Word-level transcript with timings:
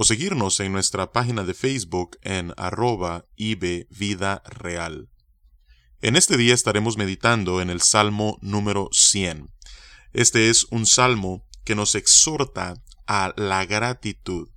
o 0.00 0.04
seguirnos 0.04 0.60
en 0.60 0.70
nuestra 0.70 1.10
página 1.10 1.42
de 1.42 1.54
Facebook 1.54 2.18
en 2.22 2.54
arroba 2.56 3.26
Vida 3.36 4.44
Real. 4.46 5.08
En 6.00 6.14
este 6.14 6.36
día 6.36 6.54
estaremos 6.54 6.96
meditando 6.96 7.60
en 7.60 7.68
el 7.68 7.80
Salmo 7.80 8.38
número 8.40 8.90
100. 8.92 9.50
Este 10.12 10.50
es 10.50 10.68
un 10.70 10.86
salmo 10.86 11.44
que 11.64 11.74
nos 11.74 11.96
exhorta 11.96 12.80
a 13.08 13.34
la 13.36 13.66
gratitud. 13.66 14.50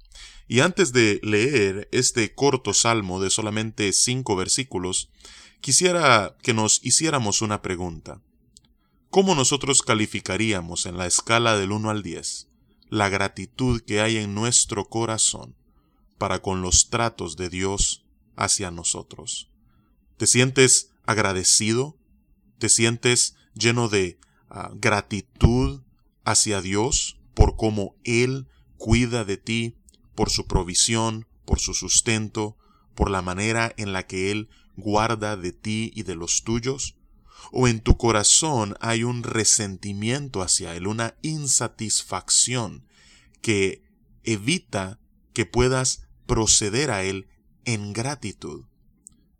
Y 0.47 0.59
antes 0.59 0.93
de 0.93 1.19
leer 1.23 1.89
este 1.91 2.35
corto 2.35 2.75
salmo 2.75 3.19
de 3.19 3.31
solamente 3.31 3.93
cinco 3.93 4.35
versículos, 4.35 5.09
quisiera 5.59 6.37
que 6.43 6.53
nos 6.53 6.85
hiciéramos 6.85 7.41
una 7.41 7.63
pregunta. 7.63 8.21
¿Cómo 9.09 9.33
nosotros 9.33 9.81
calificaríamos 9.81 10.85
en 10.85 10.97
la 10.97 11.07
escala 11.07 11.57
del 11.57 11.71
1 11.71 11.89
al 11.89 12.03
10 12.03 12.50
la 12.91 13.07
gratitud 13.07 13.81
que 13.81 14.01
hay 14.01 14.17
en 14.17 14.35
nuestro 14.35 14.89
corazón 14.89 15.55
para 16.17 16.41
con 16.41 16.61
los 16.61 16.89
tratos 16.89 17.37
de 17.37 17.49
Dios 17.49 18.03
hacia 18.35 18.69
nosotros. 18.69 19.49
¿Te 20.17 20.27
sientes 20.27 20.91
agradecido? 21.05 21.97
¿Te 22.59 22.67
sientes 22.67 23.37
lleno 23.55 23.87
de 23.87 24.19
ah, 24.49 24.71
gratitud 24.75 25.81
hacia 26.25 26.61
Dios 26.61 27.17
por 27.33 27.55
cómo 27.55 27.95
Él 28.03 28.49
cuida 28.75 29.23
de 29.23 29.37
ti, 29.37 29.77
por 30.13 30.29
su 30.29 30.45
provisión, 30.45 31.27
por 31.45 31.61
su 31.61 31.73
sustento, 31.73 32.57
por 32.93 33.09
la 33.09 33.21
manera 33.21 33.73
en 33.77 33.93
la 33.93 34.05
que 34.05 34.31
Él 34.31 34.49
guarda 34.75 35.37
de 35.37 35.53
ti 35.53 35.93
y 35.95 36.03
de 36.03 36.15
los 36.15 36.43
tuyos? 36.43 36.97
O 37.51 37.67
en 37.67 37.79
tu 37.79 37.97
corazón 37.97 38.75
hay 38.79 39.03
un 39.03 39.23
resentimiento 39.23 40.41
hacia 40.41 40.75
Él, 40.75 40.87
una 40.87 41.15
insatisfacción 41.21 42.85
que 43.41 43.83
evita 44.23 44.99
que 45.33 45.45
puedas 45.45 46.07
proceder 46.25 46.91
a 46.91 47.03
Él 47.03 47.27
en 47.65 47.93
gratitud. 47.93 48.65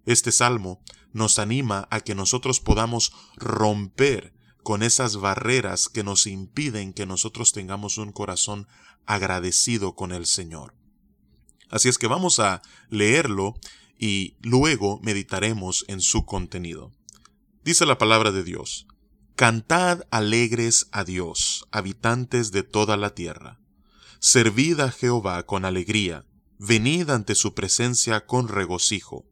Este 0.05 0.31
salmo 0.31 0.81
nos 1.13 1.39
anima 1.39 1.87
a 1.91 2.01
que 2.01 2.15
nosotros 2.15 2.59
podamos 2.59 3.13
romper 3.35 4.33
con 4.63 4.83
esas 4.83 5.17
barreras 5.17 5.89
que 5.89 6.03
nos 6.03 6.27
impiden 6.27 6.93
que 6.93 7.05
nosotros 7.05 7.51
tengamos 7.51 7.97
un 7.97 8.11
corazón 8.11 8.67
agradecido 9.05 9.95
con 9.95 10.11
el 10.11 10.25
Señor. 10.25 10.75
Así 11.69 11.89
es 11.89 11.97
que 11.97 12.07
vamos 12.07 12.39
a 12.39 12.61
leerlo 12.89 13.55
y 13.97 14.35
luego 14.41 14.99
meditaremos 15.01 15.85
en 15.87 16.01
su 16.01 16.25
contenido. 16.25 16.91
Dice 17.63 17.85
la 17.85 17.99
palabra 17.99 18.31
de 18.31 18.43
Dios, 18.43 18.87
Cantad 19.35 20.01
alegres 20.09 20.87
a 20.91 21.03
Dios, 21.03 21.67
habitantes 21.71 22.51
de 22.51 22.63
toda 22.63 22.97
la 22.97 23.13
tierra. 23.13 23.59
Servid 24.19 24.79
a 24.79 24.91
Jehová 24.91 25.45
con 25.45 25.63
alegría, 25.63 26.25
venid 26.57 27.11
ante 27.11 27.35
su 27.35 27.53
presencia 27.53 28.25
con 28.25 28.47
regocijo. 28.47 29.27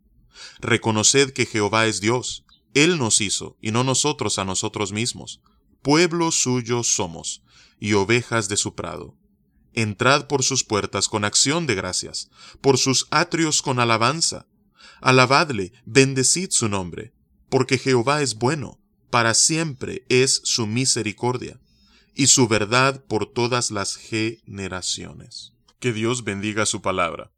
Reconoced 0.60 1.34
que 1.34 1.48
Jehová 1.48 1.88
es 1.88 2.02
Dios, 2.02 2.46
Él 2.76 3.00
nos 3.00 3.20
hizo, 3.20 3.58
y 3.62 3.72
no 3.72 3.84
nosotros 3.84 4.38
a 4.38 4.46
nosotros 4.46 4.92
mismos. 4.92 5.42
Pueblo 5.82 6.32
suyo 6.32 6.84
somos, 6.84 7.42
y 7.80 7.94
ovejas 7.94 8.48
de 8.48 8.58
su 8.58 8.76
prado. 8.76 9.18
Entrad 9.74 10.28
por 10.28 10.44
sus 10.44 10.64
puertas 10.64 11.08
con 11.08 11.26
acción 11.26 11.66
de 11.66 11.74
gracias, 11.74 12.30
por 12.62 12.78
sus 12.78 13.08
atrios 13.10 13.64
con 13.64 13.80
alabanza. 13.80 14.46
Alabadle, 15.02 15.74
bendecid 15.86 16.52
su 16.52 16.70
nombre 16.70 17.14
porque 17.50 17.78
Jehová 17.78 18.22
es 18.22 18.36
bueno, 18.36 18.80
para 19.10 19.34
siempre 19.34 20.06
es 20.10 20.42
su 20.44 20.68
misericordia, 20.68 21.60
y 22.16 22.28
su 22.28 22.48
verdad 22.48 23.04
por 23.06 23.32
todas 23.32 23.72
las 23.72 23.96
generaciones. 23.96 25.54
Que 25.80 25.94
Dios 25.94 26.24
bendiga 26.24 26.66
su 26.66 26.82
palabra. 26.82 27.32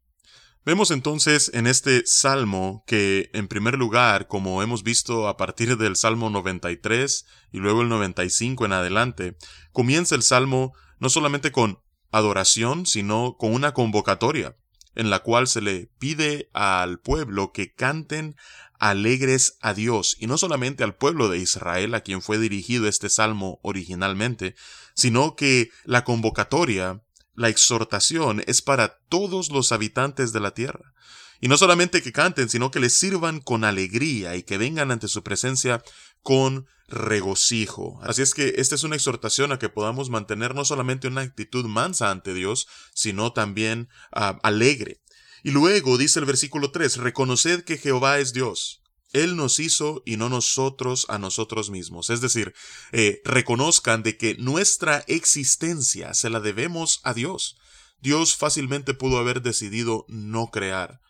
Vemos 0.64 0.90
entonces 0.90 1.50
en 1.54 1.66
este 1.66 2.04
salmo 2.06 2.84
que, 2.86 3.30
en 3.32 3.48
primer 3.48 3.78
lugar, 3.78 4.28
como 4.28 4.62
hemos 4.62 4.82
visto 4.82 5.26
a 5.26 5.36
partir 5.36 5.76
del 5.76 5.96
Salmo 5.96 6.30
93 6.30 7.26
y 7.52 7.58
luego 7.58 7.82
el 7.82 7.88
95 7.88 8.64
en 8.64 8.72
adelante, 8.72 9.36
comienza 9.72 10.14
el 10.14 10.22
salmo 10.22 10.72
no 10.98 11.10
solamente 11.10 11.50
con 11.50 11.80
adoración, 12.12 12.86
sino 12.86 13.36
con 13.38 13.54
una 13.54 13.74
convocatoria, 13.74 14.56
en 14.94 15.10
la 15.10 15.20
cual 15.20 15.46
se 15.46 15.60
le 15.60 15.88
pide 15.98 16.50
al 16.52 16.98
pueblo 16.98 17.52
que 17.52 17.72
canten 17.72 18.36
alegres 18.78 19.58
a 19.60 19.74
Dios, 19.74 20.16
y 20.18 20.26
no 20.26 20.38
solamente 20.38 20.82
al 20.82 20.96
pueblo 20.96 21.28
de 21.28 21.38
Israel 21.38 21.94
a 21.94 22.00
quien 22.00 22.20
fue 22.20 22.38
dirigido 22.38 22.88
este 22.88 23.08
salmo 23.08 23.60
originalmente, 23.62 24.56
sino 24.94 25.36
que 25.36 25.70
la 25.84 26.04
convocatoria, 26.04 27.00
la 27.34 27.48
exhortación 27.48 28.42
es 28.46 28.60
para 28.60 28.98
todos 29.08 29.50
los 29.50 29.70
habitantes 29.72 30.32
de 30.32 30.40
la 30.40 30.52
tierra. 30.52 30.92
Y 31.40 31.48
no 31.48 31.56
solamente 31.56 32.02
que 32.02 32.12
canten, 32.12 32.48
sino 32.48 32.70
que 32.70 32.80
les 32.80 32.96
sirvan 32.96 33.40
con 33.40 33.64
alegría 33.64 34.36
y 34.36 34.42
que 34.42 34.58
vengan 34.58 34.90
ante 34.90 35.08
su 35.08 35.22
presencia 35.22 35.82
con 36.22 36.66
regocijo. 36.92 37.98
Así 38.02 38.22
es 38.22 38.34
que 38.34 38.54
esta 38.58 38.74
es 38.74 38.84
una 38.84 38.96
exhortación 38.96 39.50
a 39.50 39.58
que 39.58 39.70
podamos 39.70 40.10
mantener 40.10 40.54
no 40.54 40.64
solamente 40.64 41.08
una 41.08 41.22
actitud 41.22 41.64
mansa 41.64 42.10
ante 42.10 42.34
Dios, 42.34 42.68
sino 42.94 43.32
también 43.32 43.88
ah, 44.12 44.38
alegre. 44.42 45.00
Y 45.42 45.50
luego 45.50 45.98
dice 45.98 46.20
el 46.20 46.26
versículo 46.26 46.70
3, 46.70 46.98
reconoced 46.98 47.64
que 47.64 47.78
Jehová 47.78 48.18
es 48.18 48.32
Dios. 48.32 48.82
Él 49.12 49.36
nos 49.36 49.58
hizo 49.58 50.02
y 50.06 50.16
no 50.16 50.28
nosotros 50.28 51.06
a 51.08 51.18
nosotros 51.18 51.70
mismos. 51.70 52.10
Es 52.10 52.20
decir, 52.20 52.54
eh, 52.92 53.20
reconozcan 53.24 54.02
de 54.02 54.16
que 54.16 54.36
nuestra 54.36 55.04
existencia 55.06 56.14
se 56.14 56.30
la 56.30 56.40
debemos 56.40 57.00
a 57.04 57.12
Dios. 57.14 57.56
Dios 58.00 58.36
fácilmente 58.36 58.94
pudo 58.94 59.18
haber 59.18 59.42
decidido 59.42 60.04
no 60.08 60.48
crear. 60.48 61.00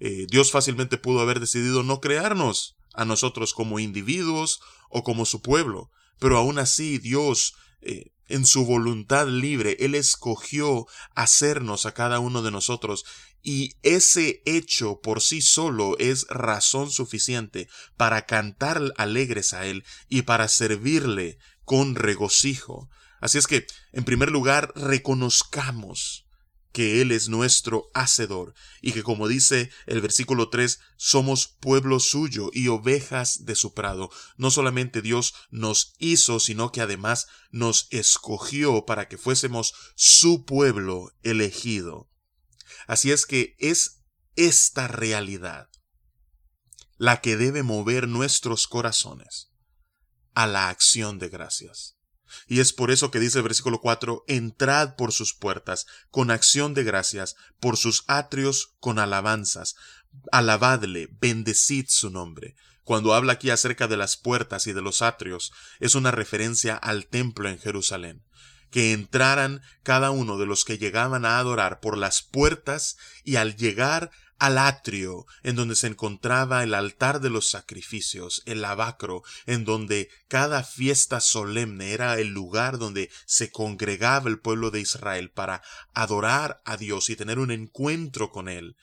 Eh, 0.00 0.26
Dios 0.28 0.50
fácilmente 0.50 0.98
pudo 0.98 1.20
haber 1.20 1.38
decidido 1.40 1.82
no 1.82 2.00
crearnos 2.00 2.76
a 2.94 3.04
nosotros 3.04 3.54
como 3.54 3.78
individuos 3.78 4.60
o 4.88 5.02
como 5.02 5.24
su 5.24 5.42
pueblo. 5.42 5.90
Pero 6.18 6.38
aún 6.38 6.58
así 6.58 6.98
Dios 6.98 7.54
eh, 7.80 8.12
en 8.28 8.46
su 8.46 8.64
voluntad 8.64 9.26
libre, 9.26 9.76
Él 9.80 9.94
escogió 9.94 10.86
hacernos 11.14 11.84
a 11.86 11.92
cada 11.92 12.18
uno 12.18 12.42
de 12.42 12.50
nosotros 12.50 13.04
y 13.42 13.74
ese 13.82 14.42
hecho 14.46 15.00
por 15.00 15.20
sí 15.20 15.42
solo 15.42 15.98
es 15.98 16.26
razón 16.28 16.90
suficiente 16.90 17.68
para 17.96 18.24
cantar 18.24 18.80
alegres 18.96 19.52
a 19.52 19.66
Él 19.66 19.84
y 20.08 20.22
para 20.22 20.48
servirle 20.48 21.38
con 21.64 21.94
regocijo. 21.94 22.88
Así 23.20 23.38
es 23.38 23.46
que, 23.46 23.66
en 23.92 24.04
primer 24.04 24.30
lugar, 24.30 24.72
reconozcamos 24.76 26.21
que 26.72 27.00
Él 27.00 27.12
es 27.12 27.28
nuestro 27.28 27.90
Hacedor, 27.94 28.54
y 28.80 28.92
que 28.92 29.02
como 29.02 29.28
dice 29.28 29.70
el 29.86 30.00
versículo 30.00 30.48
3, 30.48 30.80
somos 30.96 31.46
pueblo 31.46 32.00
suyo 32.00 32.50
y 32.52 32.68
ovejas 32.68 33.44
de 33.44 33.54
su 33.54 33.74
prado. 33.74 34.10
No 34.36 34.50
solamente 34.50 35.02
Dios 35.02 35.34
nos 35.50 35.94
hizo, 35.98 36.40
sino 36.40 36.72
que 36.72 36.80
además 36.80 37.26
nos 37.50 37.86
escogió 37.90 38.84
para 38.86 39.08
que 39.08 39.18
fuésemos 39.18 39.74
su 39.94 40.44
pueblo 40.44 41.12
elegido. 41.22 42.10
Así 42.86 43.12
es 43.12 43.26
que 43.26 43.54
es 43.58 44.02
esta 44.34 44.88
realidad 44.88 45.68
la 46.96 47.20
que 47.20 47.36
debe 47.36 47.62
mover 47.62 48.08
nuestros 48.08 48.66
corazones 48.68 49.50
a 50.34 50.46
la 50.46 50.68
acción 50.68 51.18
de 51.18 51.28
gracias. 51.28 51.96
Y 52.46 52.60
es 52.60 52.72
por 52.72 52.90
eso 52.90 53.10
que 53.10 53.20
dice 53.20 53.38
el 53.38 53.44
versículo 53.44 53.80
4, 53.80 54.24
entrad 54.28 54.96
por 54.96 55.12
sus 55.12 55.34
puertas 55.34 55.86
con 56.10 56.30
acción 56.30 56.74
de 56.74 56.84
gracias, 56.84 57.36
por 57.60 57.76
sus 57.76 58.04
atrios 58.06 58.74
con 58.80 58.98
alabanzas, 58.98 59.76
alabadle, 60.30 61.08
bendecid 61.20 61.86
su 61.88 62.10
nombre. 62.10 62.54
Cuando 62.84 63.14
habla 63.14 63.34
aquí 63.34 63.50
acerca 63.50 63.88
de 63.88 63.96
las 63.96 64.16
puertas 64.16 64.66
y 64.66 64.72
de 64.72 64.82
los 64.82 65.02
atrios, 65.02 65.52
es 65.78 65.94
una 65.94 66.10
referencia 66.10 66.76
al 66.76 67.06
templo 67.06 67.48
en 67.48 67.58
Jerusalén 67.58 68.22
que 68.72 68.94
entraran 68.94 69.60
cada 69.82 70.10
uno 70.10 70.38
de 70.38 70.46
los 70.46 70.64
que 70.64 70.78
llegaban 70.78 71.26
a 71.26 71.38
adorar 71.38 71.78
por 71.80 71.98
las 71.98 72.22
puertas 72.22 72.96
y 73.22 73.36
al 73.36 73.54
llegar 73.54 74.10
al 74.42 74.58
atrio 74.58 75.24
en 75.44 75.54
donde 75.54 75.76
se 75.76 75.86
encontraba 75.86 76.64
el 76.64 76.74
altar 76.74 77.20
de 77.20 77.30
los 77.30 77.48
sacrificios, 77.48 78.42
el 78.44 78.60
lavacro, 78.60 79.22
en 79.46 79.64
donde 79.64 80.10
cada 80.26 80.64
fiesta 80.64 81.20
solemne 81.20 81.92
era 81.92 82.18
el 82.18 82.30
lugar 82.30 82.78
donde 82.78 83.08
se 83.24 83.52
congregaba 83.52 84.28
el 84.28 84.40
pueblo 84.40 84.72
de 84.72 84.80
Israel 84.80 85.30
para 85.30 85.62
adorar 85.94 86.60
a 86.64 86.76
Dios 86.76 87.08
y 87.08 87.14
tener 87.14 87.38
un 87.38 87.52
encuentro 87.52 88.32
con 88.32 88.48
Él. 88.48 88.74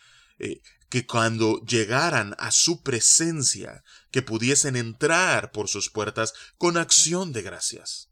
eh, 0.41 0.61
que 0.88 1.06
cuando 1.06 1.61
llegaran 1.65 2.35
a 2.39 2.51
su 2.51 2.81
presencia, 2.81 3.83
que 4.09 4.21
pudiesen 4.21 4.77
entrar 4.77 5.51
por 5.51 5.67
sus 5.67 5.89
puertas 5.89 6.33
con 6.57 6.77
acción 6.77 7.33
de 7.33 7.41
gracias. 7.41 8.08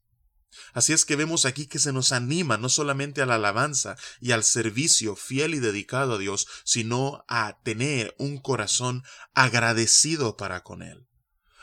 Así 0.73 0.93
es 0.93 1.05
que 1.05 1.15
vemos 1.15 1.45
aquí 1.45 1.67
que 1.67 1.79
se 1.79 1.93
nos 1.93 2.11
anima 2.11 2.57
no 2.57 2.69
solamente 2.69 3.21
a 3.21 3.25
la 3.25 3.35
alabanza 3.35 3.95
y 4.19 4.31
al 4.31 4.43
servicio 4.43 5.15
fiel 5.15 5.55
y 5.55 5.59
dedicado 5.59 6.15
a 6.15 6.17
Dios, 6.17 6.47
sino 6.63 7.23
a 7.27 7.59
tener 7.63 8.15
un 8.17 8.39
corazón 8.39 9.03
agradecido 9.33 10.37
para 10.37 10.63
con 10.63 10.81
Él. 10.81 11.07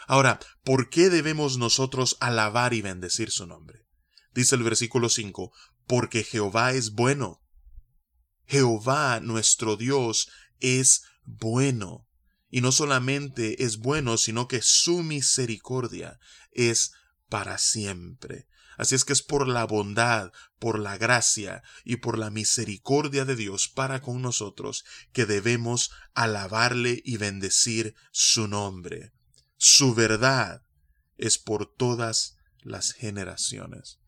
Ahora, 0.07 0.39
¿por 0.65 0.91
qué 0.91 1.11
debemos 1.11 1.59
nosotros 1.59 2.17
alabar 2.21 2.75
y 2.75 2.83
bendecir 2.83 3.31
su 3.31 3.47
nombre? 3.47 3.87
Dice 4.35 4.55
el 4.57 4.63
versículo 4.63 5.09
5, 5.09 5.53
porque 5.87 6.25
Jehová 6.25 6.73
es 6.73 6.93
bueno. 6.93 7.41
Jehová 8.47 9.21
nuestro 9.21 9.77
Dios 9.77 10.29
es 10.61 11.05
bueno. 11.25 12.07
Y 12.51 12.61
no 12.61 12.73
solamente 12.73 13.65
es 13.65 13.79
bueno, 13.79 14.17
sino 14.17 14.47
que 14.47 14.63
su 14.63 15.03
misericordia 15.03 16.19
es 16.53 16.93
para 17.29 17.59
siempre. 17.59 18.47
Así 18.77 18.95
es 18.95 19.05
que 19.05 19.13
es 19.13 19.23
por 19.23 19.47
la 19.49 19.65
bondad, 19.65 20.33
por 20.59 20.79
la 20.79 20.97
gracia 20.97 21.63
y 21.85 21.97
por 21.97 22.19
la 22.19 22.31
misericordia 22.31 23.25
de 23.25 23.37
Dios 23.37 23.69
para 23.69 24.01
con 24.01 24.23
nosotros 24.23 24.85
que 25.13 25.27
debemos 25.27 25.91
alabarle 26.15 27.03
y 27.05 27.17
bendecir 27.17 27.95
su 28.11 28.49
nombre. 28.49 29.13
Su 29.57 29.95
verdad 29.95 30.63
es 31.17 31.39
por 31.39 31.73
todas 31.73 32.37
las 32.63 32.93
generaciones. 32.93 33.99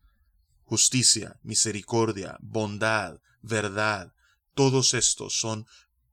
Justicia, 0.63 1.39
misericordia, 1.43 2.37
bondad, 2.41 3.19
verdad, 3.41 4.13
todos 4.53 4.93
estos 4.93 5.39
son 5.39 5.65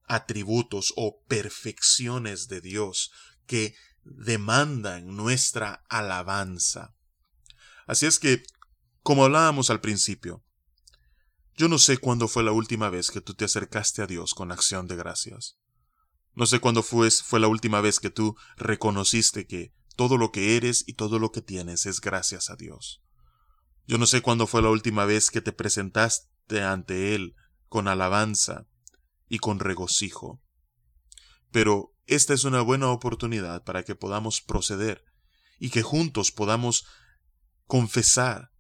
atributos 0.06 0.92
o 0.96 1.22
perfecciones 1.26 2.48
de 2.48 2.60
Dios 2.60 3.10
que 3.46 3.74
demandan 4.04 5.16
nuestra 5.16 5.84
alabanza. 5.88 6.93
Así 7.86 8.06
es 8.06 8.18
que, 8.18 8.42
como 9.02 9.24
hablábamos 9.24 9.70
al 9.70 9.80
principio, 9.80 10.44
yo 11.56 11.68
no 11.68 11.78
sé 11.78 11.98
cuándo 11.98 12.26
fue 12.26 12.42
la 12.42 12.52
última 12.52 12.90
vez 12.90 13.10
que 13.10 13.20
tú 13.20 13.34
te 13.34 13.44
acercaste 13.44 14.02
a 14.02 14.06
Dios 14.06 14.34
con 14.34 14.50
acción 14.50 14.88
de 14.88 14.96
gracias. 14.96 15.56
No 16.34 16.46
sé 16.46 16.58
cuándo 16.58 16.82
fue, 16.82 17.10
fue 17.10 17.38
la 17.38 17.48
última 17.48 17.80
vez 17.80 18.00
que 18.00 18.10
tú 18.10 18.36
reconociste 18.56 19.46
que 19.46 19.72
todo 19.94 20.18
lo 20.18 20.32
que 20.32 20.56
eres 20.56 20.82
y 20.86 20.94
todo 20.94 21.18
lo 21.18 21.30
que 21.30 21.42
tienes 21.42 21.86
es 21.86 22.00
gracias 22.00 22.50
a 22.50 22.56
Dios. 22.56 23.02
Yo 23.86 23.98
no 23.98 24.06
sé 24.06 24.20
cuándo 24.20 24.46
fue 24.46 24.62
la 24.62 24.70
última 24.70 25.04
vez 25.04 25.30
que 25.30 25.40
te 25.40 25.52
presentaste 25.52 26.62
ante 26.62 27.14
Él 27.14 27.36
con 27.68 27.86
alabanza 27.86 28.66
y 29.28 29.38
con 29.38 29.60
regocijo. 29.60 30.42
Pero 31.52 31.94
esta 32.06 32.34
es 32.34 32.44
una 32.44 32.62
buena 32.62 32.90
oportunidad 32.90 33.62
para 33.62 33.84
que 33.84 33.94
podamos 33.94 34.40
proceder 34.40 35.04
y 35.60 35.70
que 35.70 35.82
juntos 35.82 36.32
podamos 36.32 36.86
confesar 37.66 38.50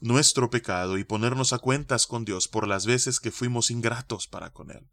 nuestro 0.00 0.50
pecado 0.50 0.98
y 0.98 1.04
ponernos 1.04 1.52
a 1.52 1.58
cuentas 1.58 2.06
con 2.06 2.24
Dios 2.24 2.48
por 2.48 2.68
las 2.68 2.86
veces 2.86 3.20
que 3.20 3.30
fuimos 3.30 3.70
ingratos 3.70 4.26
para 4.28 4.50
con 4.50 4.70
Él, 4.70 4.88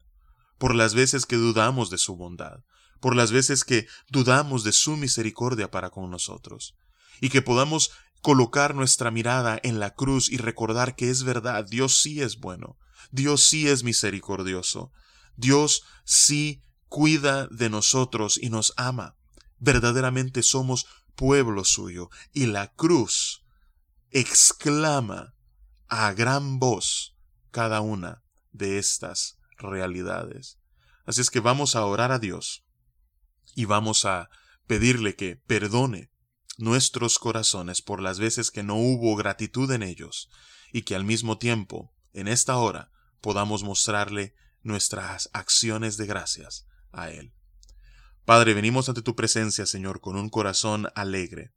por 0.58 0.76
las 0.76 0.94
veces 0.94 1.26
que 1.26 1.36
dudamos 1.36 1.90
de 1.90 1.98
su 1.98 2.16
bondad, 2.16 2.60
por 3.00 3.16
las 3.16 3.32
veces 3.32 3.64
que 3.64 3.88
dudamos 4.10 4.64
de 4.64 4.72
su 4.72 4.96
misericordia 4.96 5.70
para 5.70 5.90
con 5.90 6.10
nosotros, 6.10 6.76
y 7.20 7.30
que 7.30 7.42
podamos 7.42 7.92
colocar 8.22 8.74
nuestra 8.74 9.12
mirada 9.12 9.60
en 9.64 9.80
la 9.80 9.94
cruz 9.94 10.32
y 10.32 10.38
recordar 10.38 10.96
que 10.96 11.10
es 11.10 11.24
verdad, 11.24 11.66
Dios 11.70 12.02
sí 12.02 12.22
es 12.22 12.38
bueno, 12.38 12.78
Dios 13.12 13.44
sí 13.44 13.68
es 13.68 13.84
misericordioso, 13.84 14.92
Dios 15.36 15.84
sí 16.06 16.62
cuida 16.88 17.48
de 17.48 17.70
nosotros 17.70 18.40
y 18.42 18.50
nos 18.50 18.74
ama. 18.78 19.18
Verdaderamente 19.60 20.44
somos 20.44 20.86
pueblo 21.16 21.64
suyo, 21.64 22.10
y 22.32 22.48
la 22.48 22.74
cruz 22.74 23.44
exclama 24.12 25.36
a 25.88 26.14
gran 26.14 26.60
voz 26.60 27.16
cada 27.52 27.82
una 27.82 28.24
de 28.52 28.78
estas 28.78 29.38
realidades. 29.58 30.60
Así 31.06 31.22
es 31.22 31.30
que 31.30 31.40
vamos 31.40 31.76
a 31.76 31.86
orar 31.86 32.12
a 32.12 32.20
Dios 32.20 32.66
y 33.56 33.66
vamos 33.66 34.06
a 34.06 34.30
pedirle 34.68 35.16
que 35.16 35.36
perdone 35.36 36.12
nuestros 36.58 37.20
corazones 37.20 37.82
por 37.82 38.02
las 38.02 38.20
veces 38.20 38.52
que 38.52 38.64
no 38.64 38.76
hubo 38.76 39.16
gratitud 39.16 39.72
en 39.72 39.84
ellos 39.84 40.30
y 40.72 40.84
que 40.84 40.96
al 40.96 41.04
mismo 41.04 41.38
tiempo, 41.38 41.94
en 42.14 42.28
esta 42.28 42.58
hora, 42.58 42.92
podamos 43.22 43.64
mostrarle 43.64 44.36
nuestras 44.62 45.30
acciones 45.34 45.98
de 45.98 46.06
gracias 46.06 46.68
a 46.92 47.10
Él. 47.10 47.34
Padre, 48.26 48.54
venimos 48.54 48.88
ante 48.88 49.02
tu 49.02 49.18
presencia, 49.18 49.66
Señor, 49.66 50.00
con 50.00 50.16
un 50.16 50.30
corazón 50.30 50.88
alegre, 50.96 51.52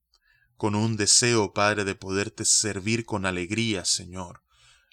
con 0.57 0.75
un 0.75 0.97
deseo, 0.97 1.53
Padre, 1.53 1.85
de 1.85 1.95
poderte 1.95 2.45
servir 2.45 3.05
con 3.05 3.25
alegría, 3.25 3.85
Señor. 3.85 4.43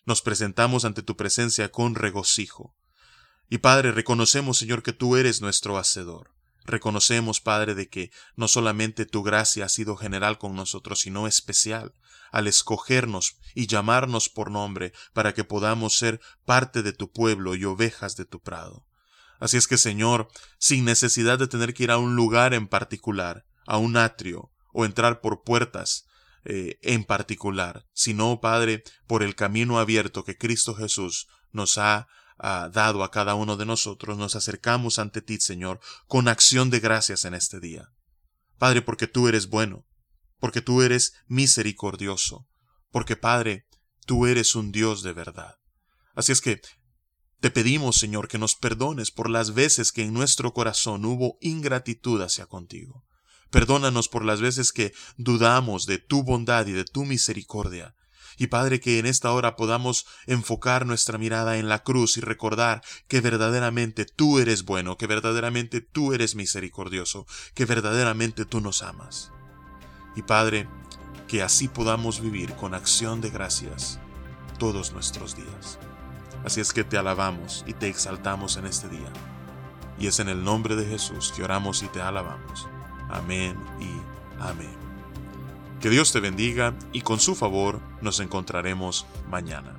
Nos 0.06 0.22
presentamos 0.22 0.86
ante 0.86 1.02
tu 1.02 1.18
presencia 1.18 1.72
con 1.72 1.96
regocijo. 1.96 2.75
Y 3.50 3.58
Padre, 3.58 3.92
reconocemos, 3.92 4.60
Señor, 4.60 4.84
que 4.84 4.94
tú 4.94 5.16
eres 5.16 5.42
nuestro 5.42 5.80
Hacedor. 5.80 6.31
Reconocemos, 6.64 7.42
Padre, 7.42 7.74
de 7.74 7.90
que 7.90 8.12
no 8.36 8.48
solamente 8.48 9.08
tu 9.08 9.24
gracia 9.24 9.66
ha 9.66 9.69
sido 9.69 9.98
general 9.98 10.38
con 10.38 10.54
nosotros, 10.54 11.00
sino 11.00 11.26
especial, 11.26 11.96
al 12.31 12.46
escogernos 12.46 13.38
y 13.56 13.66
llamarnos 13.66 14.30
por 14.30 14.52
nombre 14.52 14.94
para 15.12 15.34
que 15.34 15.44
podamos 15.44 15.98
ser 15.98 16.22
parte 16.46 16.84
de 16.84 16.94
tu 16.94 17.12
pueblo 17.12 17.56
y 17.56 17.66
ovejas 17.66 18.16
de 18.16 18.26
tu 18.26 18.40
prado. 18.40 18.86
Así 19.44 19.57
es 19.57 19.68
que, 19.68 19.78
Señor, 19.78 20.30
sin 20.57 20.86
necesidad 20.86 21.38
de 21.38 21.48
tener 21.50 21.74
que 21.74 21.84
ir 21.84 21.92
a 21.92 21.98
un 21.98 22.16
lugar 22.16 22.54
en 22.54 22.69
particular, 22.69 23.44
a 23.68 23.78
un 23.78 23.98
atrio, 23.98 24.54
o 24.72 24.86
entrar 24.86 25.19
por 25.19 25.44
puertas 25.44 26.06
eh, 26.45 26.80
en 26.81 27.04
particular, 27.04 27.86
sino, 27.92 28.40
Padre, 28.40 28.86
por 29.06 29.22
el 29.22 29.36
camino 29.36 29.80
abierto 29.80 30.24
que 30.24 30.38
Cristo 30.38 30.75
Jesús 30.75 31.28
nos 31.51 31.78
ha 31.78 32.07
dado 32.38 33.04
a 33.04 33.12
cada 33.12 33.36
uno 33.36 33.57
de 33.57 33.66
nosotros, 33.66 34.18
nos 34.18 34.38
acercamos 34.38 34.98
ante 34.98 35.22
ti, 35.22 35.38
Señor, 35.42 35.81
con 36.07 36.30
acción 36.30 36.69
de 36.69 36.80
gracias 36.80 37.25
en 37.25 37.34
este 37.34 37.60
día. 37.60 37.90
Padre, 38.57 38.81
porque 38.81 39.07
tú 39.07 39.28
eres 39.28 39.48
bueno, 39.48 39.86
porque 40.40 40.62
tú 40.62 40.84
eres 40.84 41.16
misericordioso, 41.28 42.48
porque, 42.92 43.18
Padre, 43.18 43.66
tú 44.06 44.25
eres 44.25 44.56
un 44.56 44.72
Dios 44.72 45.04
de 45.04 45.12
verdad. 45.12 45.56
Así 46.16 46.31
es 46.31 46.40
que 46.40 46.62
te 47.44 47.51
pedimos, 47.51 47.98
Señor, 47.98 48.30
que 48.30 48.38
nos 48.38 48.56
perdones 48.56 49.12
por 49.12 49.30
las 49.30 49.54
veces 49.54 49.92
que 49.92 50.04
en 50.04 50.13
nuestro 50.13 50.54
corazón 50.54 51.04
hubo 51.04 51.38
ingratitud 51.42 52.21
hacia 52.21 52.45
contigo. 52.45 53.04
Perdónanos 53.50 54.07
por 54.07 54.23
las 54.23 54.40
veces 54.40 54.71
que 54.71 54.94
dudamos 55.18 55.85
de 55.85 55.97
tu 55.97 56.23
bondad 56.23 56.66
y 56.68 56.71
de 56.71 56.85
tu 56.85 57.04
misericordia. 57.04 57.95
Y 58.38 58.47
Padre, 58.47 58.80
que 58.80 58.97
en 58.97 59.06
esta 59.06 59.33
hora 59.33 59.57
podamos 59.57 60.06
enfocar 60.26 60.85
nuestra 60.85 61.18
mirada 61.18 61.57
en 61.57 61.68
la 61.68 61.83
cruz 61.83 62.16
y 62.16 62.21
recordar 62.21 62.81
que 63.09 63.19
verdaderamente 63.19 64.06
tú 64.06 64.40
eres 64.40 64.64
bueno, 64.64 64.97
que 64.97 65.07
verdaderamente 65.07 65.81
tú 65.81 66.14
eres 66.14 66.35
misericordioso, 66.35 67.28
que 67.56 67.66
verdaderamente 67.66 68.45
tú 68.45 68.62
nos 68.62 68.83
amas. 68.83 69.33
Y 70.16 70.21
Padre, 70.21 70.69
que 71.28 71.44
así 71.44 71.68
podamos 71.68 72.21
vivir 72.21 72.54
con 72.54 72.73
acción 72.73 73.19
de 73.19 73.31
gracias 73.31 74.00
todos 74.59 74.94
nuestros 74.94 75.35
días. 75.35 75.78
Así 76.45 76.62
es 76.62 76.73
que 76.73 76.83
te 76.83 76.97
alabamos 76.97 77.64
y 77.68 77.73
te 77.73 77.88
exaltamos 77.88 78.57
en 78.57 78.66
este 78.66 78.90
día. 78.90 79.12
Y 80.00 80.07
es 80.07 80.19
en 80.19 80.30
el 80.30 80.44
nombre 80.44 80.76
de 80.76 80.85
Jesús 80.85 81.31
que 81.35 81.44
oramos 81.44 81.83
y 81.83 81.88
te 81.88 82.02
alabamos. 82.02 82.68
Amén 83.09 83.57
y 83.80 84.42
amén. 84.42 84.76
Que 85.80 85.90
Dios 85.90 86.12
te 86.12 86.19
bendiga 86.19 86.73
y 86.92 87.02
con 87.02 87.19
su 87.19 87.35
favor 87.35 87.80
nos 88.02 88.19
encontraremos 88.19 89.06
mañana. 89.30 89.76